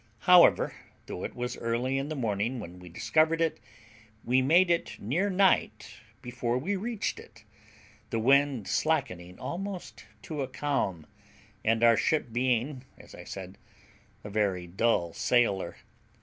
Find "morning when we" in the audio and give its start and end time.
2.15-2.89